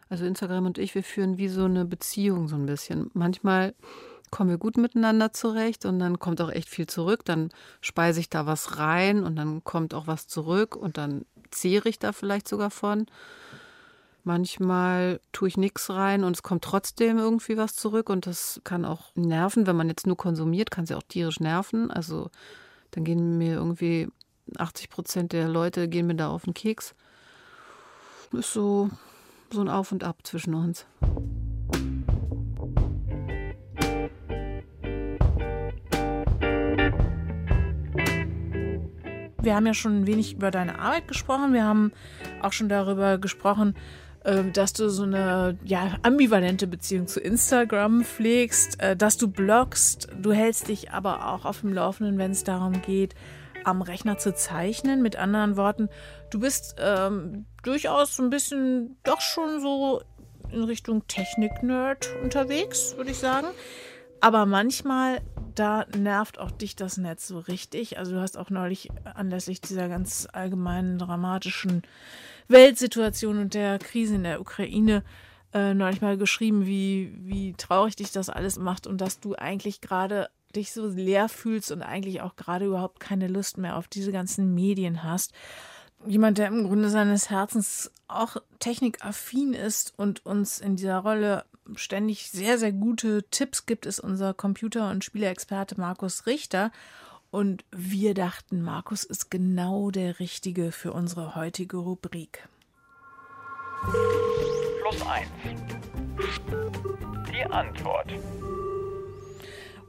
[0.09, 3.09] also Instagram und ich, wir führen wie so eine Beziehung so ein bisschen.
[3.13, 3.73] Manchmal
[4.33, 7.23] kommen wir gut miteinander zurecht und dann kommt auch echt viel zurück.
[7.23, 11.87] Dann speise ich da was rein und dann kommt auch was zurück und dann zehre
[11.87, 13.05] ich da vielleicht sogar von.
[14.23, 18.85] Manchmal tue ich nichts rein und es kommt trotzdem irgendwie was zurück und das kann
[18.85, 19.67] auch nerven.
[19.67, 21.91] Wenn man jetzt nur konsumiert, kann es ja auch tierisch nerven.
[21.91, 22.31] Also
[22.89, 24.07] dann gehen mir irgendwie
[24.57, 26.95] 80 Prozent der Leute gehen mir da auf den Keks.
[28.31, 28.89] Ist so,
[29.51, 30.87] so ein Auf und Ab zwischen uns.
[39.43, 41.53] Wir haben ja schon ein wenig über deine Arbeit gesprochen.
[41.53, 41.91] Wir haben
[42.41, 43.75] auch schon darüber gesprochen,
[44.23, 50.07] ähm, dass du so eine ja, ambivalente Beziehung zu Instagram pflegst, äh, dass du bloggst.
[50.17, 53.15] Du hältst dich aber auch auf dem Laufenden, wenn es darum geht,
[53.65, 55.01] am Rechner zu zeichnen.
[55.01, 55.89] Mit anderen Worten,
[56.29, 60.01] du bist ähm, durchaus so ein bisschen doch schon so
[60.53, 63.47] in Richtung Technik-Nerd unterwegs, würde ich sagen.
[64.21, 65.19] Aber manchmal,
[65.55, 67.97] da nervt auch dich das Netz so richtig.
[67.97, 71.83] Also du hast auch neulich anlässlich dieser ganz allgemeinen dramatischen
[72.47, 75.03] Weltsituation und der Krise in der Ukraine
[75.53, 79.81] äh, neulich mal geschrieben, wie, wie traurig dich das alles macht und dass du eigentlich
[79.81, 84.11] gerade dich so leer fühlst und eigentlich auch gerade überhaupt keine Lust mehr auf diese
[84.11, 85.33] ganzen Medien hast.
[86.05, 91.45] Jemand, der im Grunde seines Herzens auch technikaffin ist und uns in dieser Rolle
[91.75, 96.71] ständig sehr, sehr gute Tipps gibt, ist unser Computer- und Spieleexperte Markus Richter.
[97.31, 102.47] Und wir dachten, Markus ist genau der Richtige für unsere heutige Rubrik.
[103.81, 105.29] Plus eins.
[107.31, 108.13] Die Antwort.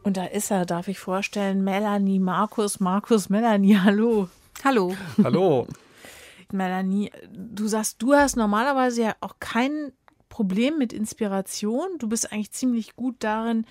[0.02, 4.28] Und da ist er, darf ich vorstellen, Melanie, Markus, Markus, Melanie, hallo.
[4.62, 4.94] Hallo.
[5.22, 5.66] Hallo.
[6.52, 9.92] Melanie, du sagst, du hast normalerweise ja auch keinen
[10.34, 11.96] Problem mit Inspiration.
[12.00, 13.66] Du bist eigentlich ziemlich gut darin,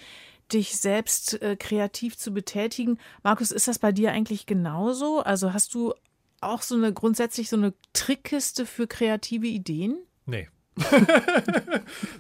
[0.53, 2.99] dich selbst äh, kreativ zu betätigen.
[3.21, 5.19] Markus, ist das bei dir eigentlich genauso?
[5.19, 5.93] Also hast du
[6.39, 9.97] auch so eine grundsätzlich so eine Trickkiste für kreative Ideen?
[10.25, 10.47] Nee.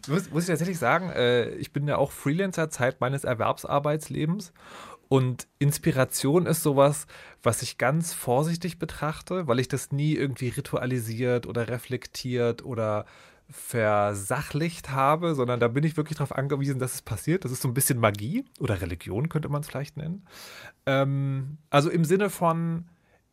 [0.09, 4.51] muss, muss, ich tatsächlich sagen, äh, ich bin ja auch Freelancer Zeit meines Erwerbsarbeitslebens
[5.07, 7.07] und Inspiration ist sowas,
[7.41, 13.05] was ich ganz vorsichtig betrachte, weil ich das nie irgendwie ritualisiert oder reflektiert oder
[13.49, 17.45] versachlicht habe, sondern da bin ich wirklich darauf angewiesen, dass es passiert.
[17.45, 20.25] Das ist so ein bisschen Magie oder Religion, könnte man es vielleicht nennen.
[20.85, 22.85] Ähm, also im Sinne von,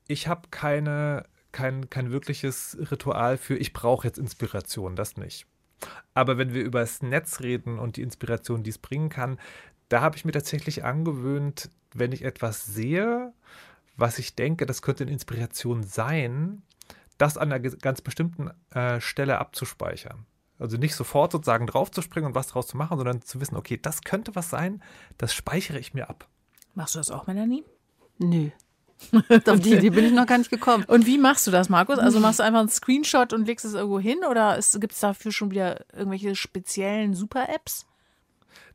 [0.09, 5.47] ich habe keine, kein, kein wirkliches Ritual für, ich brauche jetzt Inspiration, das nicht.
[6.13, 9.39] Aber wenn wir über das Netz reden und die Inspiration, die es bringen kann,
[9.89, 13.33] da habe ich mir tatsächlich angewöhnt, wenn ich etwas sehe,
[13.97, 16.63] was ich denke, das könnte eine Inspiration sein,
[17.21, 20.27] das an einer ganz bestimmten äh, Stelle abzuspeichern.
[20.59, 24.03] Also nicht sofort sozusagen draufzuspringen und was daraus zu machen, sondern zu wissen, okay, das
[24.03, 24.83] könnte was sein,
[25.17, 26.29] das speichere ich mir ab.
[26.75, 27.65] Machst du das auch, Melanie?
[28.19, 28.51] Nö.
[29.47, 30.85] Auf die Idee bin ich noch gar nicht gekommen.
[30.85, 31.99] Und wie machst du das, Markus?
[31.99, 35.33] Also machst du einfach einen Screenshot und legst es irgendwo hin oder gibt es dafür
[35.33, 37.87] schon wieder irgendwelche speziellen Super-Apps?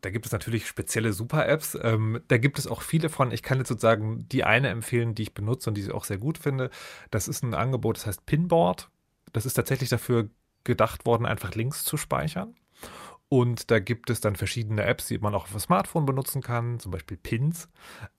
[0.01, 1.77] Da gibt es natürlich spezielle Super-Apps.
[1.81, 3.31] Ähm, da gibt es auch viele von.
[3.31, 6.17] Ich kann jetzt sozusagen die eine empfehlen, die ich benutze und die ich auch sehr
[6.17, 6.69] gut finde.
[7.11, 8.89] Das ist ein Angebot, das heißt Pinboard.
[9.33, 10.29] Das ist tatsächlich dafür
[10.63, 12.55] gedacht worden, einfach Links zu speichern.
[13.29, 16.79] Und da gibt es dann verschiedene Apps, die man auch auf dem Smartphone benutzen kann,
[16.79, 17.69] zum Beispiel Pins.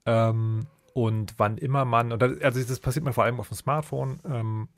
[0.04, 4.68] Ähm, und wann immer man, also das passiert mir vor allem auf dem Smartphone, ähm,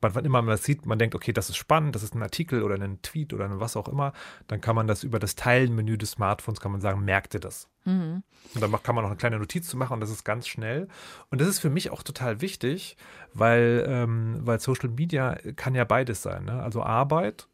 [0.00, 2.62] wann immer man das sieht, man denkt, okay, das ist spannend, das ist ein Artikel
[2.62, 4.12] oder ein Tweet oder was auch immer,
[4.48, 7.68] dann kann man das über das Teilen-Menü des Smartphones, kann man sagen, merkte das.
[7.84, 8.22] Mhm.
[8.54, 10.88] Und dann kann man noch eine kleine Notiz zu machen und das ist ganz schnell.
[11.30, 12.96] Und das ist für mich auch total wichtig,
[13.32, 16.44] weil, ähm, weil Social Media kann ja beides sein.
[16.44, 16.62] Ne?
[16.62, 17.48] Also Arbeit,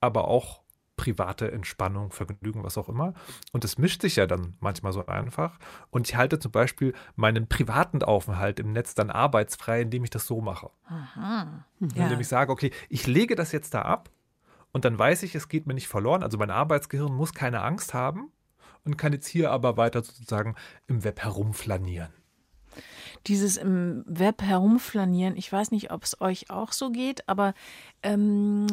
[0.00, 0.63] aber auch
[0.96, 3.14] private Entspannung, Vergnügen, was auch immer.
[3.52, 5.58] Und es mischt sich ja dann manchmal so einfach.
[5.90, 10.26] Und ich halte zum Beispiel meinen privaten Aufenthalt im Netz dann arbeitsfrei, indem ich das
[10.26, 10.70] so mache.
[10.86, 11.64] Aha.
[11.94, 12.04] Ja.
[12.04, 14.10] Indem ich sage, okay, ich lege das jetzt da ab
[14.72, 16.22] und dann weiß ich, es geht mir nicht verloren.
[16.22, 18.30] Also mein Arbeitsgehirn muss keine Angst haben
[18.84, 20.54] und kann jetzt hier aber weiter sozusagen
[20.86, 22.12] im Web herumflanieren
[23.26, 27.54] dieses im Web herumflanieren, ich weiß nicht, ob es euch auch so geht, aber
[28.02, 28.66] ähm,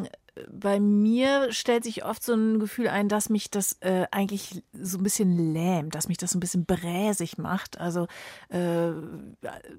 [0.50, 4.98] bei mir stellt sich oft so ein Gefühl ein, dass mich das äh, eigentlich so
[4.98, 7.80] ein bisschen lähmt, dass mich das so ein bisschen bräsig macht.
[7.80, 8.08] Also
[8.50, 8.92] äh,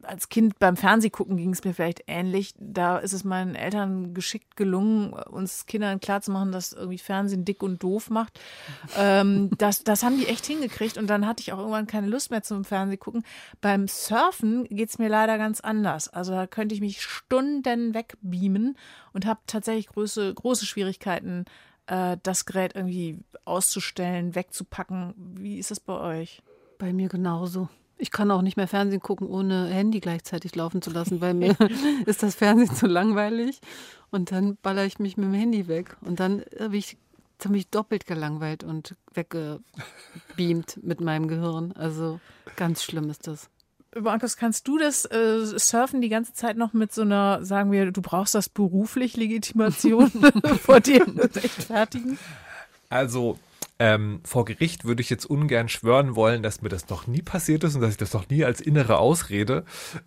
[0.03, 2.55] als Kind beim Fernsehgucken ging es mir vielleicht ähnlich.
[2.59, 7.83] Da ist es meinen Eltern geschickt gelungen, uns Kindern klarzumachen, dass irgendwie Fernsehen dick und
[7.83, 8.39] doof macht.
[8.99, 12.31] Ähm, das, das haben die echt hingekriegt und dann hatte ich auch irgendwann keine Lust
[12.31, 13.25] mehr zum Fernsehgucken.
[13.63, 16.09] Beim Surfen geht es mir leider ganz anders.
[16.09, 18.77] Also da könnte ich mich Stunden wegbeamen
[19.13, 21.45] und habe tatsächlich große, große Schwierigkeiten,
[21.87, 25.15] äh, das Gerät irgendwie auszustellen, wegzupacken.
[25.17, 26.43] Wie ist das bei euch?
[26.79, 27.69] Bei mir genauso.
[27.99, 31.57] Ich kann auch nicht mehr Fernsehen gucken, ohne Handy gleichzeitig laufen zu lassen, weil mir
[32.07, 33.61] ist das Fernsehen zu langweilig.
[34.11, 35.97] Und dann baller ich mich mit dem Handy weg.
[36.01, 36.97] Und dann habe ich
[37.49, 41.73] mich doppelt gelangweilt und weggebeamt mit meinem Gehirn.
[41.73, 42.21] Also
[42.57, 43.51] ganz schlimm ist das.
[44.01, 47.91] Markus, kannst du das äh, Surfen die ganze Zeit noch mit so einer, sagen wir,
[47.93, 50.11] du brauchst das beruflich Legitimation
[50.63, 52.19] vor dir rechtfertigen?
[52.89, 53.39] Also,
[53.79, 57.65] ähm, vor Gericht würde ich jetzt ungern schwören wollen, dass mir das noch nie passiert
[57.65, 59.65] ist und dass ich das noch nie als innere Ausrede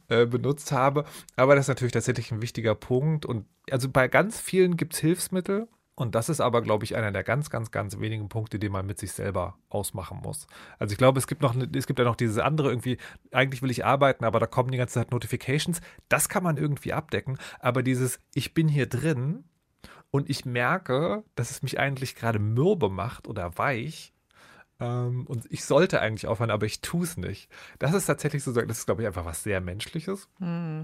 [0.07, 1.05] äh, benutzt habe.
[1.35, 3.25] Aber das ist natürlich tatsächlich ein wichtiger Punkt.
[3.25, 5.67] Und also bei ganz vielen gibt es Hilfsmittel.
[5.95, 8.85] Und das ist aber, glaube ich, einer der ganz, ganz, ganz wenigen Punkte, die man
[8.85, 10.45] mit sich selber ausmachen muss.
[10.77, 12.97] Also ich glaube, es gibt noch, es gibt ja noch dieses andere irgendwie,
[13.31, 15.79] eigentlich will ich arbeiten, aber da kommen die ganze Zeit Notifications.
[16.09, 17.37] Das kann man irgendwie abdecken.
[17.59, 19.45] Aber dieses, ich bin hier drin
[20.11, 24.13] und ich merke, dass es mich eigentlich gerade mürbe macht oder weich.
[24.81, 27.49] Ähm, und ich sollte eigentlich aufhören, aber ich tue es nicht.
[27.79, 30.27] Das ist tatsächlich so, das ist, glaube ich, einfach was sehr Menschliches.
[30.39, 30.83] Mhm.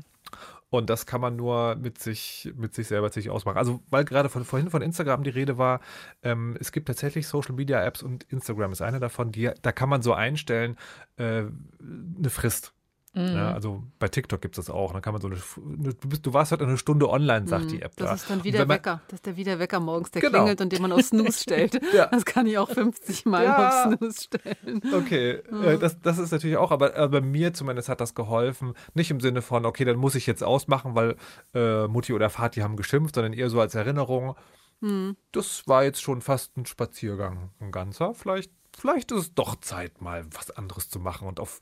[0.72, 3.58] Und das kann man nur mit sich, mit sich selber sich ausmachen.
[3.58, 5.82] Also, weil gerade von, vorhin von Instagram die Rede war,
[6.24, 9.90] ähm, es gibt tatsächlich Social Media Apps und Instagram ist eine davon, die, da kann
[9.90, 10.78] man so einstellen,
[11.18, 11.44] äh,
[11.82, 12.74] eine Frist.
[13.14, 13.36] Mhm.
[13.36, 14.94] Ja, also bei TikTok gibt es das auch.
[14.94, 17.70] Dann kann man so eine, du, bist, du warst halt eine Stunde online, sagt mhm.
[17.70, 17.92] die App.
[17.98, 18.14] Das da.
[18.16, 19.02] ist dann wieder man, Wecker.
[19.08, 20.40] Das ist der wieder Wecker morgens, der genau.
[20.40, 21.82] klingelt und den man auf Snooze stellt.
[21.94, 22.06] ja.
[22.08, 23.68] Das kann ich auch 50 Mal ja.
[23.68, 24.82] auf Snooze stellen.
[24.94, 25.64] Okay, mhm.
[25.64, 28.76] äh, das, das ist natürlich auch, aber, aber mir zumindest hat das geholfen.
[28.94, 31.18] Nicht im Sinne von, okay, dann muss ich jetzt ausmachen, weil
[31.54, 34.36] äh, Mutti oder Vati haben geschimpft, sondern eher so als Erinnerung.
[34.82, 35.16] Mhm.
[35.32, 38.14] Das war jetzt schon fast ein Spaziergang, ein ganzer.
[38.14, 41.60] Vielleicht, vielleicht ist es doch Zeit, mal was anderes zu machen und auf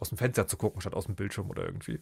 [0.00, 2.00] aus dem Fenster zu gucken, statt aus dem Bildschirm oder irgendwie.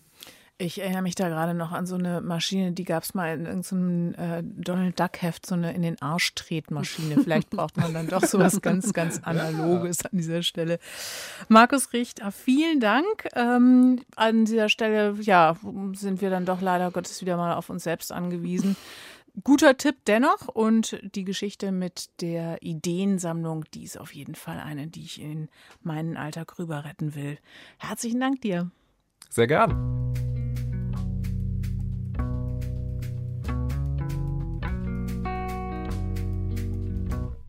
[0.59, 3.45] Ich erinnere mich da gerade noch an so eine Maschine, die gab es mal in
[3.45, 7.17] irgendeinem äh, Donald Duck-Heft, so eine in den Arsch Tretmaschine.
[7.23, 10.79] Vielleicht braucht man dann doch so was ganz, ganz Analoges an dieser Stelle.
[11.49, 13.29] Markus Richter, vielen Dank.
[13.35, 15.57] Ähm, an dieser Stelle, ja,
[15.93, 18.77] sind wir dann doch leider Gottes wieder mal auf uns selbst angewiesen.
[19.45, 24.87] Guter Tipp dennoch und die Geschichte mit der Ideensammlung, die ist auf jeden Fall eine,
[24.87, 25.49] die ich in
[25.83, 27.39] meinen Alltag rüber retten will.
[27.79, 28.71] Herzlichen Dank dir.
[29.29, 30.35] Sehr gern.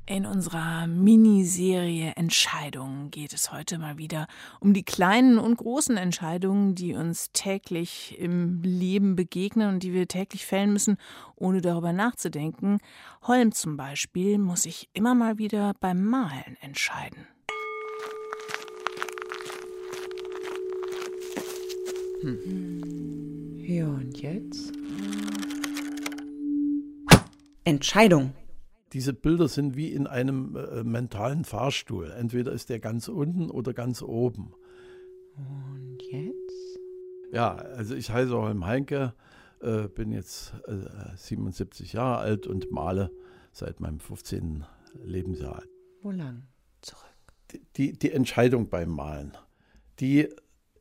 [0.09, 4.27] In unserer Miniserie Entscheidungen geht es heute mal wieder
[4.61, 10.07] um die kleinen und großen Entscheidungen, die uns täglich im Leben begegnen und die wir
[10.07, 10.95] täglich fällen müssen,
[11.35, 12.77] ohne darüber nachzudenken.
[13.23, 17.27] Holm zum Beispiel muss sich immer mal wieder beim Malen entscheiden.
[22.21, 23.59] Hm.
[23.59, 24.71] Ja, und jetzt?
[27.65, 28.33] Entscheidung.
[28.97, 32.09] Diese Bilder sind wie in einem äh, mentalen Fahrstuhl.
[32.09, 34.55] Entweder ist der ganz unten oder ganz oben.
[35.35, 36.79] Und jetzt?
[37.31, 39.13] Ja, also ich heiße Holm Heinke,
[39.61, 43.11] äh, bin jetzt äh, 77 Jahre alt und male
[43.51, 44.65] seit meinem 15.
[45.03, 45.61] Lebensjahr.
[46.01, 46.47] Wo lang?
[46.81, 47.05] Zurück.
[47.51, 49.37] Die, die, die Entscheidung beim Malen,
[49.99, 50.27] die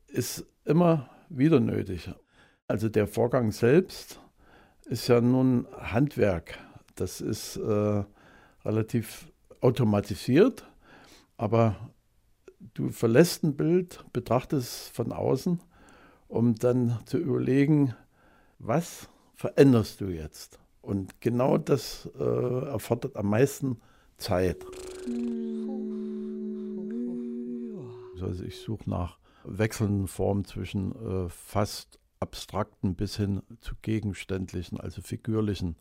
[0.09, 2.11] ist immer wieder nötig.
[2.67, 4.23] Also der Vorgang selbst
[4.87, 6.59] ist ja nun Handwerk.
[6.97, 8.05] Das ist äh,
[8.65, 9.31] relativ
[9.61, 10.67] automatisiert,
[11.37, 11.77] aber
[12.75, 15.61] du verlässt ein Bild, betrachtest es von außen,
[16.29, 17.95] um dann zu überlegen,
[18.59, 20.59] was veränderst du jetzt?
[20.81, 23.81] Und genau das äh, erfordert am meisten
[24.17, 24.65] Zeit.
[28.23, 35.03] Also ich suche nach wechselnden Formen zwischen äh, fast abstrakten bis hin zu gegenständlichen, also
[35.03, 35.77] figürlichen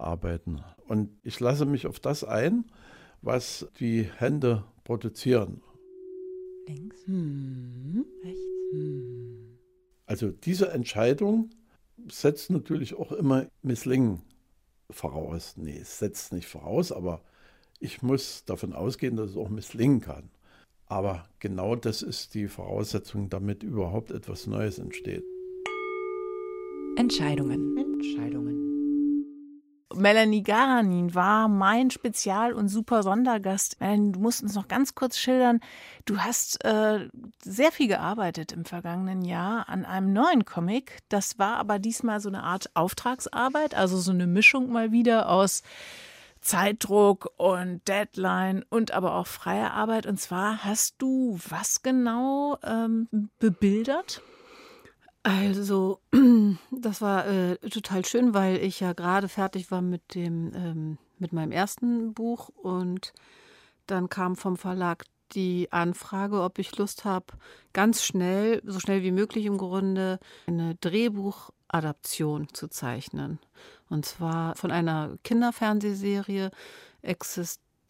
[0.00, 0.62] Arbeiten.
[0.88, 2.64] Und ich lasse mich auf das ein,
[3.22, 5.62] was die Hände produzieren.
[6.66, 8.04] Links, hm.
[8.24, 8.40] rechts.
[8.72, 9.58] Hm.
[10.06, 11.50] Also diese Entscheidung
[12.10, 14.22] setzt natürlich auch immer Misslingen
[14.90, 15.54] voraus.
[15.56, 17.22] Nee, es setzt nicht voraus, aber
[17.78, 20.30] ich muss davon ausgehen, dass es auch misslingen kann.
[20.86, 25.24] Aber genau das ist die Voraussetzung, damit überhaupt etwas Neues entsteht.
[26.96, 27.76] Entscheidungen.
[27.78, 28.69] Entscheidungen.
[29.94, 33.76] Melanie Garanin war mein Spezial- und super Sondergast.
[33.80, 35.60] Du musst uns noch ganz kurz schildern.
[36.04, 37.08] Du hast äh,
[37.42, 40.98] sehr viel gearbeitet im vergangenen Jahr an einem neuen Comic.
[41.08, 45.62] Das war aber diesmal so eine Art Auftragsarbeit, also so eine Mischung mal wieder aus
[46.40, 50.06] Zeitdruck und Deadline und aber auch freie Arbeit.
[50.06, 54.22] Und zwar hast du was genau ähm, bebildert?
[55.22, 56.00] Also,
[56.70, 61.32] das war äh, total schön, weil ich ja gerade fertig war mit dem ähm, mit
[61.32, 63.12] meinem ersten Buch und
[63.86, 67.26] dann kam vom Verlag die Anfrage, ob ich Lust habe,
[67.72, 73.38] ganz schnell, so schnell wie möglich im Grunde, eine Drehbuchadaption zu zeichnen.
[73.88, 76.50] Und zwar von einer Kinderfernsehserie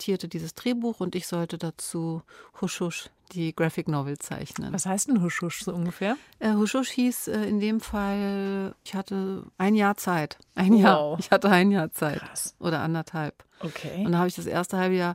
[0.00, 2.22] existierte dieses Drehbuch und ich sollte dazu
[2.60, 4.72] Husch Husch die Graphic Novel zeichnen.
[4.72, 6.16] Was heißt denn Husch Husch so ungefähr?
[6.38, 10.38] Äh, Husch Husch hieß äh, in dem Fall, ich hatte ein Jahr Zeit.
[10.54, 10.80] Ein wow.
[10.80, 11.18] Jahr.
[11.18, 12.20] Ich hatte ein Jahr Zeit.
[12.20, 12.54] Krass.
[12.58, 13.44] Oder anderthalb.
[13.60, 13.98] Okay.
[13.98, 15.14] Und dann habe ich das erste halbe Jahr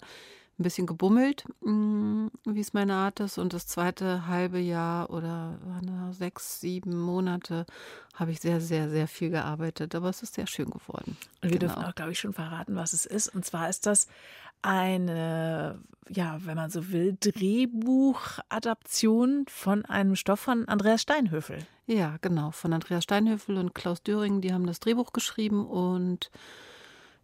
[0.58, 3.38] ein bisschen gebummelt, mm, wie es meine Art ist.
[3.38, 5.58] Und das zweite halbe Jahr oder
[6.12, 7.66] sechs, sieben Monate
[8.14, 9.96] habe ich sehr, sehr, sehr viel gearbeitet.
[9.96, 11.18] Aber es ist sehr schön geworden.
[11.42, 11.74] Und wir genau.
[11.74, 13.28] dürfen auch, glaube ich, schon verraten, was es ist.
[13.36, 14.08] Und zwar ist das
[14.66, 21.60] eine, ja, wenn man so will, Drehbuchadaption von einem Stoff von Andreas Steinhöfel.
[21.88, 26.32] Ja, genau, von Andreas Steinhöfel und Klaus Döring, die haben das Drehbuch geschrieben und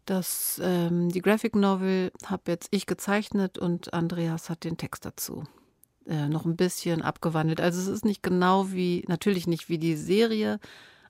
[0.06, 5.44] das, ähm, die Graphic Novel habe jetzt ich gezeichnet und Andreas hat den Text dazu
[6.08, 7.62] äh, noch ein bisschen abgewandelt.
[7.62, 10.60] Also es ist nicht genau wie, natürlich nicht wie die Serie,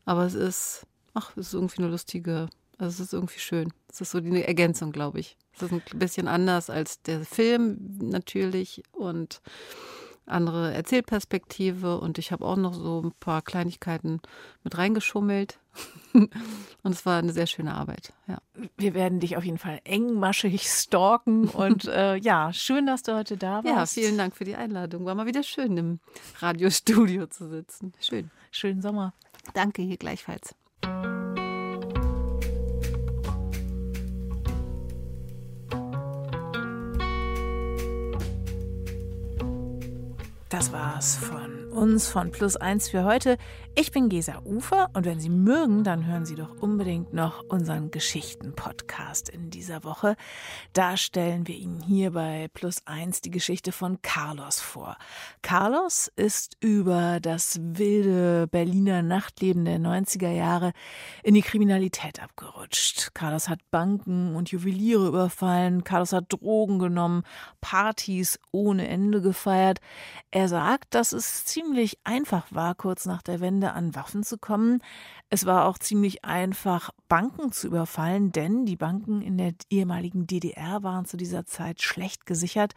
[0.06, 2.50] aber es ist, ach, es ist irgendwie eine lustige
[2.82, 3.72] also es ist irgendwie schön.
[3.92, 5.38] Es ist so eine Ergänzung, glaube ich.
[5.56, 9.42] Es ist ein bisschen anders als der Film natürlich und
[10.26, 14.20] andere Erzählperspektive und ich habe auch noch so ein paar Kleinigkeiten
[14.64, 15.60] mit reingeschummelt.
[16.14, 16.32] und
[16.84, 18.14] es war eine sehr schöne Arbeit.
[18.28, 18.40] Ja.
[18.78, 23.38] Wir werden dich auf jeden Fall engmaschig stalken und äh, ja, schön, dass du heute
[23.38, 23.96] da warst.
[23.96, 25.06] Ja, vielen Dank für die Einladung.
[25.06, 26.00] War mal wieder schön im
[26.40, 27.94] Radiostudio zu sitzen.
[28.00, 28.32] Schön.
[28.50, 29.14] Schönen Sommer.
[29.54, 30.56] Danke, hier gleichfalls.
[40.52, 43.38] Das war's von uns von Plus Eins für heute.
[43.74, 47.90] Ich bin Gesa Ufer und wenn Sie mögen, dann hören Sie doch unbedingt noch unseren
[47.90, 50.18] Geschichten-Podcast in dieser Woche.
[50.74, 54.98] Da stellen wir Ihnen hier bei Plus Eins die Geschichte von Carlos vor.
[55.42, 60.74] Carlos ist über das wilde Berliner Nachtleben der 90er Jahre
[61.24, 63.14] in die Kriminalität abgerutscht.
[63.14, 65.86] Carlos hat Banken und Juweliere überfallen.
[65.86, 67.24] Carlos hat Drogen genommen,
[67.62, 69.80] Partys ohne Ende gefeiert.
[70.32, 71.61] Er sagt, dass es ziemlich
[72.04, 74.80] einfach war, kurz nach der Wende an Waffen zu kommen.
[75.30, 80.84] Es war auch ziemlich einfach, Banken zu überfallen, denn die Banken in der ehemaligen DDR
[80.84, 82.74] waren zu dieser Zeit schlecht gesichert.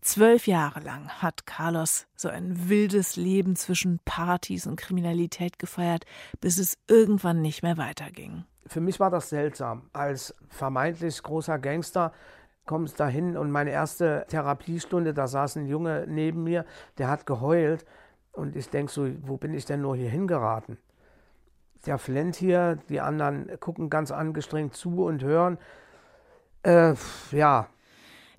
[0.00, 6.04] Zwölf Jahre lang hat Carlos so ein wildes Leben zwischen Partys und Kriminalität gefeiert,
[6.40, 8.44] bis es irgendwann nicht mehr weiterging.
[8.66, 9.88] Für mich war das seltsam.
[9.92, 12.12] Als vermeintlich großer Gangster
[12.66, 16.64] kommst da hin und meine erste Therapiestunde, da saß ein Junge neben mir,
[16.98, 17.84] der hat geheult
[18.32, 20.78] und ich denke so, wo bin ich denn nur hier hingeraten?
[21.86, 25.58] der flennt hier, die anderen gucken ganz angestrengt zu und hören.
[26.62, 26.94] Äh,
[27.32, 27.68] ja,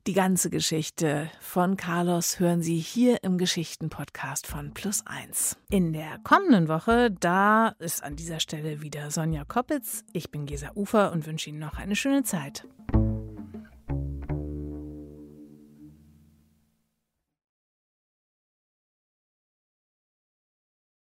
[0.08, 5.58] Die ganze Geschichte von Carlos hören Sie hier im Geschichtenpodcast von Plus 1.
[5.70, 10.04] In der kommenden Woche, da ist an dieser Stelle wieder Sonja Koppitz.
[10.14, 12.66] Ich bin Gesa Ufer und wünsche Ihnen noch eine schöne Zeit.